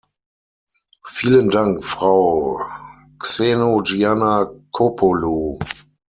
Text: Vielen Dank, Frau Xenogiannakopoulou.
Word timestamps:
Vielen 1.05 1.51
Dank, 1.51 1.85
Frau 1.85 2.59
Xenogiannakopoulou. 3.19 5.59